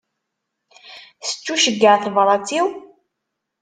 [1.25, 2.67] Tettuceyyeɛ tebrat-iw?